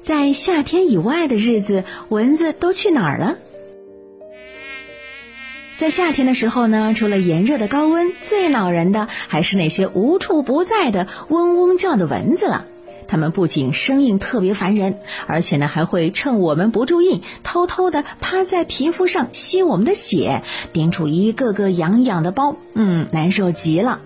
[0.00, 3.36] 在夏天以外的日子，蚊子都去哪儿了？
[5.76, 12.66] 在夏天的时候呢，除了炎热的高温，最恼人的还是那些无处不在的嗡嗡叫的蚊子了。
[13.08, 24.00] 它们不仅声音特别烦人，而且呢还会趁我们不注意，偷偷的趴在皮肤上吸我们的血，叮出一个个痒痒的包，嗯，难受极了。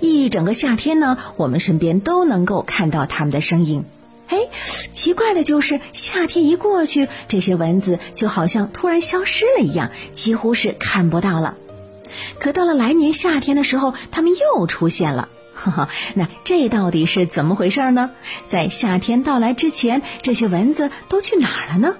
[0.00, 3.84] 一整个夏天呢，我们身边都能够看到它们的身影。
[4.28, 4.38] 哎，
[4.92, 11.56] 奇怪的就是夏天一过去，这些蚊子就好像突然消失了一样，几乎是看不到了。
[12.38, 15.28] 可到了来年夏天的时候，它们又出现了。
[15.54, 18.10] 呵呵，那这到底是怎么回事呢？
[18.46, 21.96] 在夏天到来之前，这些蚊子都去哪儿了呢？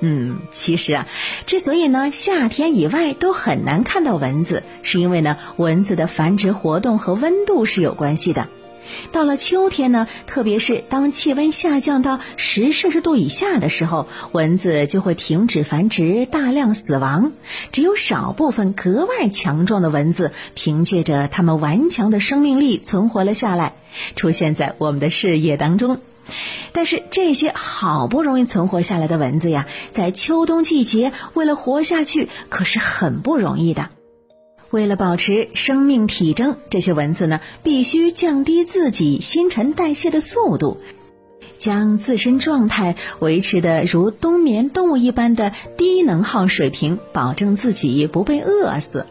[0.00, 1.06] 嗯，其实啊，
[1.46, 8.48] 之所以呢夏天以外都很难看到蚊子，是因为呢蚊子的繁殖活动和温度是有关系的。
[9.10, 17.32] 到了秋天呢，特别是当气温下降到十摄氏度以下的时候，蚊子就会停止繁殖，大量死亡。
[17.72, 23.74] 只有少部分格外强壮的蚊子，凭借着它们顽强的生命力存活了下来，
[24.14, 25.98] 出现在我们的视野当中。
[26.72, 33.88] 但是这些好不容易存活下来的蚊子呀，在秋冬季节为了活下去，可是很不容易的。
[34.70, 40.78] 为了保持生命体征，这些蚊子呢必须降低自己新陈代谢的速度，
[41.56, 49.06] 将自身状态维持的如冬眠动物一般的低能耗水平，保证自己不被饿死。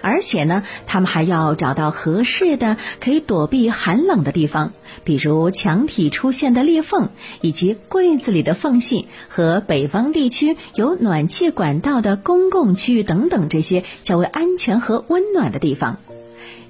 [0.00, 4.72] 而且呢，他们还要找到合适的可以躲避寒冷的地方，
[5.04, 7.08] 比如墙体出现的裂缝，
[7.40, 15.98] 以及柜子里的缝隙和北方地区有暖气管道的公共区域等等这些较为安全和温暖的地方。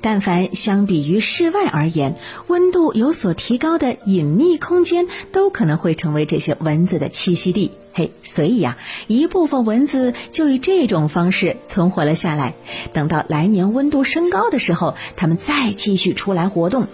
[0.00, 7.72] 但凡相比于室外而言，温度有所提高的隐秘空间，都可能会成为这些蚊子的栖息地。
[7.92, 12.54] 嘿，所以呀，一部分蚊子就以这种方式存活了下来。
[12.92, 16.86] 等到来年温度升高的时候，它们再继续出来活动。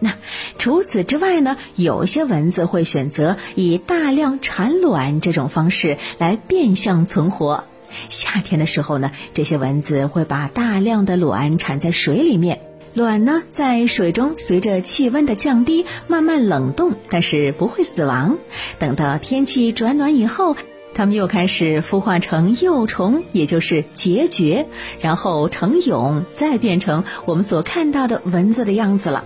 [0.00, 0.18] 那
[0.58, 7.64] 除此之外呢，有些蚊子会选择以大量产卵这种方式来变相存活。
[8.08, 12.60] 夏天的时候呢，这些蚊子会把大量的卵产在水里面。
[12.94, 18.38] 卵呢，在水中随着气温的降低慢慢冷冻，但是不会死亡。
[18.78, 20.56] 等到天气转暖以后，
[20.94, 24.66] 它们又开始孵化成幼虫，也就是孑孓，
[25.00, 29.24] 然后成蛹，再变成我们所看到的蚊子的样子了。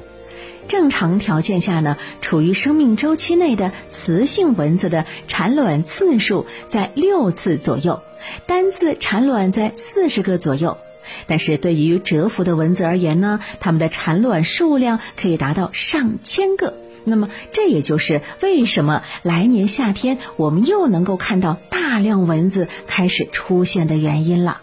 [0.66, 8.00] 正常条件下呢，处于生命周期内的雌性蚊子的产卵次数在六次左右，
[8.46, 10.78] 单次产卵在四十个左右。
[11.26, 16.74] 但是对于蛰伏的蚊子而言呢，它们的产卵数量可以达到上千个。
[17.04, 24.60] 那么，这也就是为什么来年夏天我们又能够看到大量蚊子开始出现的原因了。